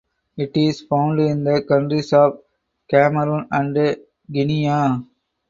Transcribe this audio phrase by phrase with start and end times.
[0.35, 2.39] It is found in the countries of
[2.89, 3.97] Cameroon and
[4.31, 5.05] Guinea.